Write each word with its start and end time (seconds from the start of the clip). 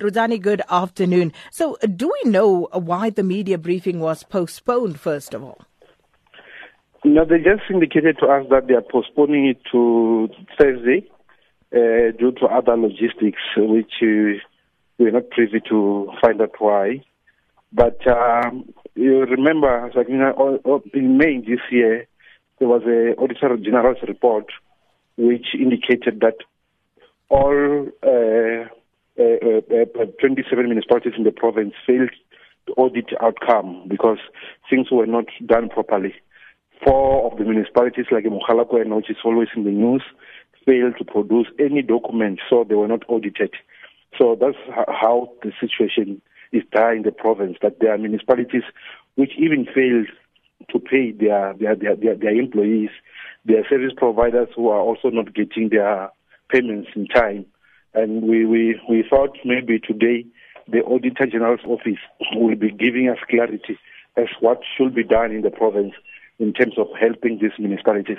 Rudzani, 0.00 0.40
good 0.40 0.62
afternoon. 0.70 1.32
So, 1.50 1.76
do 1.94 2.10
we 2.24 2.30
know 2.30 2.68
why 2.72 3.10
the 3.10 3.22
media 3.22 3.58
briefing 3.58 4.00
was 4.00 4.22
postponed, 4.22 4.98
first 4.98 5.34
of 5.34 5.44
all? 5.44 5.60
No, 7.04 7.26
they 7.26 7.36
just 7.36 7.62
indicated 7.70 8.16
to 8.20 8.26
us 8.26 8.46
that 8.50 8.66
they 8.66 8.74
are 8.74 8.82
postponing 8.82 9.46
it 9.46 9.58
to 9.72 10.28
Thursday 10.58 11.06
uh, 11.74 12.16
due 12.18 12.32
to 12.40 12.46
other 12.46 12.76
logistics, 12.78 13.42
which 13.56 13.92
uh, 14.02 14.40
we're 14.98 15.12
not 15.12 15.28
privy 15.30 15.60
to 15.68 16.10
find 16.22 16.40
out 16.40 16.54
why. 16.58 17.04
But 17.70 18.00
um, 18.06 18.72
you 18.94 19.20
remember, 19.20 19.90
in 20.94 21.18
May 21.18 21.40
this 21.40 21.60
year, 21.70 22.06
there 22.58 22.68
was 22.68 22.82
a 22.86 23.20
Auditor 23.20 23.56
General's 23.58 24.02
report 24.08 24.46
which 25.18 25.48
indicated 25.54 26.20
that 26.20 26.36
all 27.28 27.86
uh, 28.02 28.68
Uh, 29.18 29.60
uh, 29.72 30.00
uh, 30.00 30.06
27 30.20 30.66
municipalities 30.66 31.12
in 31.16 31.24
the 31.24 31.32
province 31.32 31.74
failed 31.86 32.10
to 32.66 32.72
audit 32.74 33.10
outcome 33.20 33.84
because 33.88 34.18
things 34.68 34.90
were 34.90 35.06
not 35.06 35.26
done 35.46 35.68
properly. 35.68 36.14
Four 36.84 37.30
of 37.30 37.38
the 37.38 37.44
municipalities, 37.44 38.06
like 38.10 38.24
Mogalakwena, 38.24 38.96
which 38.96 39.10
is 39.10 39.16
always 39.24 39.48
in 39.54 39.64
the 39.64 39.70
news, 39.70 40.02
failed 40.64 40.94
to 40.98 41.04
produce 41.04 41.48
any 41.58 41.82
documents, 41.82 42.42
so 42.48 42.64
they 42.66 42.74
were 42.74 42.88
not 42.88 43.02
audited. 43.08 43.52
So 44.18 44.36
that's 44.40 44.56
how 44.88 45.32
the 45.42 45.52
situation 45.60 46.22
is 46.52 46.62
there 46.72 46.94
in 46.94 47.02
the 47.02 47.12
province, 47.12 47.58
that 47.62 47.80
there 47.80 47.92
are 47.92 47.98
municipalities 47.98 48.62
which 49.16 49.32
even 49.38 49.66
failed 49.66 50.08
to 50.70 50.78
pay 50.78 51.12
their, 51.12 51.54
their, 51.58 51.74
their, 51.74 51.96
their, 51.96 52.16
their 52.16 52.34
employees, 52.34 52.90
their 53.44 53.66
service 53.68 53.92
providers 53.96 54.48
who 54.54 54.68
are 54.68 54.80
also 54.80 55.10
not 55.10 55.34
getting 55.34 55.68
their 55.70 56.10
payments 56.50 56.90
in 56.94 57.06
time. 57.06 57.46
And 57.94 58.22
we, 58.22 58.44
we, 58.44 58.80
we 58.88 59.04
thought 59.08 59.36
maybe 59.44 59.78
today 59.80 60.26
the 60.68 60.80
Auditor 60.82 61.26
General's 61.26 61.64
office 61.66 61.98
will 62.34 62.56
be 62.56 62.70
giving 62.70 63.08
us 63.08 63.18
clarity 63.28 63.78
as 64.16 64.28
what 64.40 64.60
should 64.76 64.94
be 64.94 65.04
done 65.04 65.32
in 65.32 65.42
the 65.42 65.50
province 65.50 65.94
in 66.38 66.52
terms 66.52 66.74
of 66.78 66.86
helping 66.98 67.38
these 67.40 67.52
municipalities. 67.58 68.18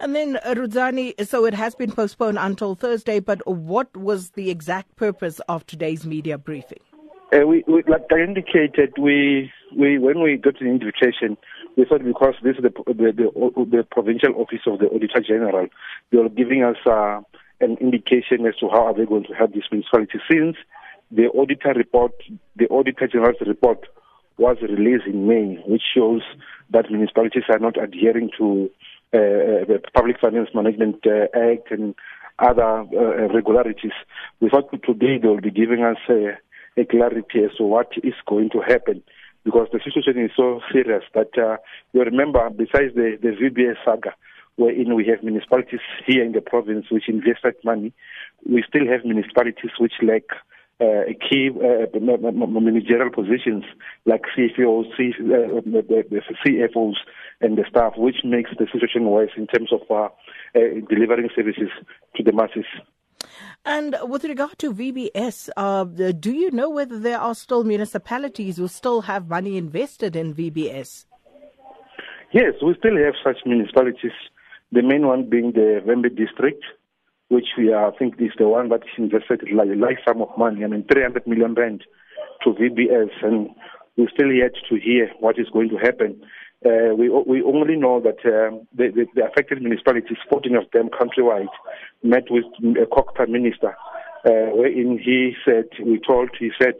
And 0.00 0.14
then, 0.14 0.38
uh, 0.44 0.54
Rudzani, 0.54 1.24
so 1.26 1.44
it 1.44 1.54
has 1.54 1.74
been 1.74 1.92
postponed 1.92 2.38
until 2.38 2.74
Thursday, 2.74 3.20
but 3.20 3.46
what 3.46 3.96
was 3.96 4.30
the 4.30 4.50
exact 4.50 4.96
purpose 4.96 5.40
of 5.48 5.66
today's 5.66 6.04
media 6.04 6.36
briefing? 6.38 6.80
Uh, 7.32 7.46
we, 7.46 7.64
we, 7.66 7.82
like 7.88 8.02
I 8.10 8.20
indicated, 8.20 8.92
we, 8.98 9.50
we 9.76 9.98
when 9.98 10.20
we 10.20 10.36
got 10.36 10.60
an 10.60 10.66
invitation, 10.66 11.38
we 11.76 11.84
thought 11.84 12.04
because 12.04 12.34
this 12.42 12.56
is 12.56 12.62
the, 12.62 12.72
the, 12.86 13.12
the, 13.12 13.64
the 13.64 13.86
provincial 13.90 14.34
office 14.34 14.60
of 14.66 14.80
the 14.80 14.86
Auditor 14.88 15.20
General, 15.20 15.68
they 16.10 16.18
were 16.18 16.28
giving 16.28 16.62
us 16.62 16.76
uh, 16.84 17.20
an 17.62 17.76
indication 17.80 18.46
as 18.46 18.56
to 18.56 18.68
how 18.68 18.86
are 18.86 18.94
they 18.94 19.06
going 19.06 19.24
to 19.24 19.32
help 19.32 19.54
this 19.54 19.64
municipality. 19.70 20.18
Since 20.30 20.56
the 21.10 21.28
auditor 21.28 21.72
report, 21.74 22.12
the 22.56 22.66
Auditor 22.68 23.06
General's 23.06 23.40
report 23.46 23.86
was 24.38 24.56
released 24.62 25.06
in 25.06 25.26
May, 25.28 25.62
which 25.66 25.82
shows 25.94 26.22
that 26.70 26.90
municipalities 26.90 27.44
are 27.48 27.58
not 27.58 27.82
adhering 27.82 28.30
to 28.38 28.70
uh, 29.14 29.18
uh 29.18 29.64
the 29.68 29.80
Public 29.94 30.18
Finance 30.20 30.48
Management 30.54 31.06
uh, 31.06 31.28
Act 31.36 31.70
and 31.70 31.94
other 32.38 32.80
uh, 32.80 33.24
irregularities. 33.24 33.92
We 34.40 34.48
thought 34.48 34.72
today 34.72 35.18
they 35.20 35.28
will 35.28 35.40
be 35.40 35.50
giving 35.50 35.84
us 35.84 35.98
a, 36.08 36.38
a 36.80 36.84
clarity 36.86 37.44
as 37.44 37.56
to 37.58 37.64
what 37.64 37.92
is 38.02 38.14
going 38.26 38.50
to 38.50 38.60
happen 38.60 39.02
because 39.44 39.68
the 39.72 39.80
situation 39.84 40.24
is 40.24 40.30
so 40.36 40.60
serious 40.72 41.02
that 41.14 41.36
uh, 41.36 41.56
you 41.92 42.00
remember, 42.02 42.48
besides 42.50 42.94
the, 42.94 43.18
the 43.20 43.30
VBS 43.30 43.76
saga, 43.84 44.14
wherein 44.62 44.94
we 44.94 45.04
have 45.06 45.22
municipalities 45.22 45.80
here 46.06 46.24
in 46.24 46.32
the 46.32 46.40
province 46.40 46.86
which 46.90 47.08
invested 47.08 47.54
money, 47.64 47.92
we 48.48 48.62
still 48.66 48.86
have 48.86 49.04
municipalities 49.04 49.70
which 49.78 49.94
lack 50.02 50.22
uh, 50.80 51.04
key 51.28 51.50
uh, 51.50 51.86
managerial 52.00 53.10
positions 53.10 53.64
like 54.06 54.22
CFOs, 54.36 54.86
C, 54.96 55.12
uh, 55.20 55.60
CFOs, 56.44 56.96
and 57.40 57.56
the 57.56 57.64
staff, 57.68 57.92
which 57.96 58.16
makes 58.24 58.50
the 58.58 58.66
situation 58.72 59.04
worse 59.04 59.30
in 59.36 59.46
terms 59.46 59.70
of 59.72 59.82
uh, 59.90 59.94
uh, 59.94 60.08
delivering 60.88 61.28
services 61.36 61.70
to 62.16 62.22
the 62.22 62.32
masses. 62.32 62.66
And 63.64 63.96
with 64.02 64.24
regard 64.24 64.58
to 64.58 64.72
VBS, 64.72 65.50
uh, 65.56 65.84
do 65.84 66.32
you 66.32 66.50
know 66.50 66.70
whether 66.70 66.98
there 66.98 67.20
are 67.20 67.34
still 67.34 67.62
municipalities 67.62 68.56
who 68.56 68.66
still 68.66 69.02
have 69.02 69.28
money 69.28 69.56
invested 69.56 70.16
in 70.16 70.34
VBS? 70.34 71.06
Yes, 72.32 72.54
we 72.64 72.74
still 72.78 72.96
have 72.96 73.14
such 73.22 73.36
municipalities. 73.44 74.12
The 74.72 74.82
main 74.82 75.06
one 75.06 75.28
being 75.28 75.52
the 75.52 75.82
Vhembe 75.86 76.16
district, 76.16 76.64
which 77.28 77.48
we 77.58 77.72
are, 77.72 77.92
I 77.92 77.96
think 77.96 78.14
is 78.18 78.32
the 78.38 78.48
one 78.48 78.70
that 78.70 78.80
invested 78.96 79.42
like 79.52 79.68
a 79.68 79.76
large 79.78 79.98
sum 80.06 80.22
of 80.22 80.36
money. 80.36 80.64
I 80.64 80.66
mean, 80.66 80.84
300 80.90 81.26
million 81.26 81.54
rand 81.54 81.84
to 82.42 82.50
VBS, 82.50 83.10
and 83.22 83.50
we're 83.96 84.08
still 84.08 84.32
yet 84.32 84.52
to 84.68 84.76
hear 84.76 85.10
what 85.20 85.38
is 85.38 85.48
going 85.52 85.68
to 85.70 85.76
happen. 85.76 86.22
Uh, 86.64 86.94
we 86.96 87.08
we 87.08 87.42
only 87.42 87.76
know 87.76 88.00
that 88.00 88.24
um, 88.24 88.66
the, 88.74 88.88
the, 88.94 89.06
the, 89.14 89.24
affected 89.26 89.60
municipalities, 89.60 90.16
14 90.30 90.56
of 90.56 90.64
them 90.72 90.88
countrywide, 90.88 91.52
met 92.02 92.24
with 92.30 92.44
a 92.80 92.86
COGTA 92.86 93.28
minister, 93.28 93.74
uh, 94.24 94.54
wherein 94.54 94.98
he 95.02 95.34
said, 95.44 95.66
we 95.84 95.98
told, 95.98 96.30
he 96.38 96.50
said, 96.60 96.74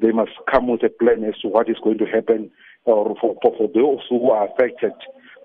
they 0.00 0.12
must 0.12 0.32
come 0.50 0.68
with 0.68 0.82
a 0.82 0.88
plan 0.88 1.24
as 1.24 1.38
to 1.42 1.48
what 1.48 1.68
is 1.68 1.76
going 1.84 1.98
to 1.98 2.06
happen 2.06 2.50
for, 2.84 3.14
for, 3.20 3.36
for 3.42 3.68
those 3.74 4.00
who 4.08 4.30
are 4.30 4.48
affected. 4.48 4.92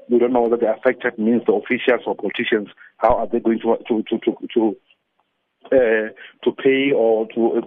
We 0.09 0.19
don't 0.19 0.33
know 0.33 0.41
whether 0.41 0.57
the 0.57 0.73
affected 0.73 1.17
means 1.17 1.43
the 1.45 1.53
officials 1.53 2.01
or 2.05 2.15
politicians. 2.15 2.69
How 2.97 3.15
are 3.15 3.27
they 3.27 3.39
going 3.39 3.59
to 3.59 3.77
to 3.87 4.03
to 4.03 4.19
to, 4.19 4.47
to 4.53 4.75
uh, 5.71 6.09
to 6.43 6.51
pay 6.51 6.91
or 6.95 7.27
to 7.33 7.61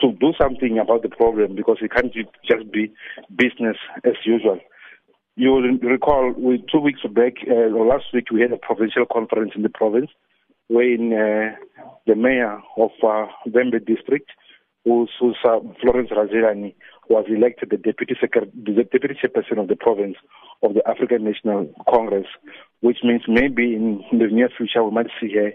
to 0.00 0.12
do 0.12 0.32
something 0.40 0.78
about 0.78 1.02
the 1.02 1.08
problem 1.08 1.56
because 1.56 1.78
it 1.80 1.92
can't 1.92 2.12
just 2.12 2.72
be 2.72 2.92
business 3.34 3.76
as 4.04 4.14
usual. 4.24 4.60
You 5.36 5.50
will 5.50 5.78
recall 5.78 6.32
we, 6.36 6.64
two 6.70 6.78
weeks 6.78 7.00
back, 7.12 7.34
uh, 7.50 7.74
or 7.74 7.86
last 7.86 8.04
week, 8.14 8.30
we 8.30 8.40
had 8.40 8.52
a 8.52 8.56
provincial 8.56 9.04
conference 9.12 9.52
in 9.56 9.62
the 9.62 9.68
province 9.68 10.10
wherein 10.68 11.12
uh, 11.12 11.56
the 12.06 12.14
mayor 12.14 12.60
of 12.76 12.90
uh, 13.02 13.26
district, 13.84 14.30
who's, 14.84 15.10
who's 15.18 15.36
uh, 15.44 15.60
Florence 15.80 16.10
Radzilani, 16.10 16.74
was 17.08 17.26
elected 17.28 17.70
the 17.70 17.76
deputy, 17.76 18.14
secretary, 18.20 18.50
the 18.54 18.84
deputy 18.84 19.14
chairperson 19.22 19.60
of 19.60 19.68
the 19.68 19.76
province 19.76 20.16
of 20.62 20.74
the 20.74 20.86
African 20.88 21.24
National 21.24 21.70
Congress, 21.88 22.26
which 22.80 22.98
means 23.02 23.22
maybe 23.28 23.74
in, 23.74 24.02
the 24.12 24.26
near 24.28 24.48
future 24.56 24.82
we 24.82 24.90
might 24.90 25.08
see 25.20 25.32
her 25.34 25.52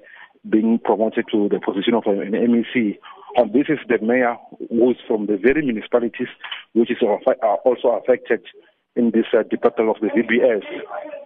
being 0.49 0.79
promoted 0.83 1.25
to 1.31 1.49
the 1.49 1.59
position 1.59 1.93
of 1.93 2.03
an 2.05 2.31
MEC. 2.31 2.97
And 3.35 3.53
this 3.53 3.65
is 3.69 3.79
the 3.87 4.03
mayor 4.03 4.37
who 4.69 4.91
is 4.91 4.97
from 5.07 5.27
the 5.27 5.37
very 5.37 5.63
municipalities 5.63 6.27
which 6.73 6.91
is 6.91 6.97
also 7.01 7.89
affected 7.89 8.41
in 8.95 9.11
this 9.11 9.25
uh, 9.33 9.43
debacle 9.49 9.91
of 9.91 9.97
the 10.01 10.07
VBS. 10.07 10.63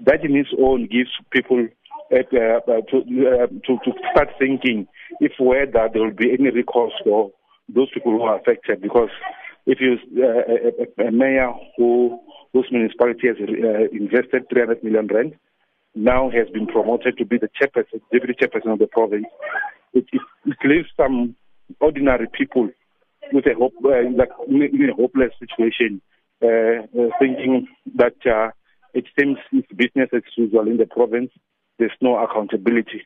That 0.06 0.24
in 0.24 0.36
its 0.36 0.50
own 0.60 0.88
gives 0.88 1.10
people 1.32 1.68
uh, 2.12 2.18
uh, 2.18 2.82
to, 2.92 2.98
uh, 2.98 3.48
to, 3.48 3.78
to 3.86 3.92
start 4.12 4.30
thinking 4.38 4.88
if 5.20 5.34
whether 5.40 5.90
there 5.92 6.04
will 6.04 6.12
be 6.12 6.32
any 6.32 6.50
recourse 6.52 6.94
for 7.04 7.32
those 7.70 7.90
people 7.94 8.12
who 8.12 8.22
are 8.24 8.40
affected. 8.40 8.82
Because 8.82 9.10
if 9.66 9.80
you 9.80 9.98
uh, 10.22 11.04
a, 11.04 11.08
a, 11.08 11.12
mayor 11.12 11.52
who 11.78 12.20
whose 12.52 12.68
municipality 12.72 13.28
has 13.28 13.38
uh, 13.40 13.90
invested 13.92 14.50
300 14.50 14.84
million 14.84 15.08
rand 15.08 15.34
now 15.96 16.30
has 16.30 16.50
been 16.50 16.68
promoted 16.68 17.18
to 17.18 17.26
be 17.26 17.38
the 17.38 17.50
chairperson, 17.50 18.02
deputy 18.12 18.34
chairperson 18.34 18.74
of 18.74 18.80
the 18.80 18.88
province, 18.88 19.26
it, 19.94 20.06
it, 20.12 20.22
it 20.46 20.58
leaves 20.66 20.88
some 20.98 21.36
ordinary 21.80 22.28
people 22.28 22.70
with 23.32 23.46
a 23.46 23.54
hope, 23.54 23.74
uh, 23.86 24.10
like, 24.16 24.30
in 24.48 24.90
a 24.90 24.96
hopeless 24.96 25.32
situation 25.40 26.02
uh, 26.44 26.48
uh, 26.48 27.10
thinking 27.20 27.68
that 27.96 28.16
uh, 28.26 28.50
it 28.94 29.06
seems 29.18 29.38
it's 29.52 29.68
business 29.74 30.10
as 30.14 30.24
usual 30.36 30.68
in 30.68 30.78
the 30.78 30.86
province. 30.86 31.32
There's 31.80 31.92
no 32.02 32.18
accountability. 32.18 33.06